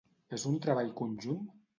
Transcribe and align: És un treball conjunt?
És 0.37 0.45
un 0.51 0.55
treball 0.63 0.89
conjunt? 1.01 1.45